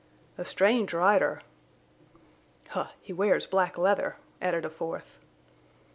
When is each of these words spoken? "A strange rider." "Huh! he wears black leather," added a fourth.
"A 0.35 0.43
strange 0.43 0.95
rider." 0.95 1.43
"Huh! 2.69 2.87
he 3.01 3.13
wears 3.13 3.45
black 3.45 3.77
leather," 3.77 4.15
added 4.41 4.65
a 4.65 4.69
fourth. 4.71 5.19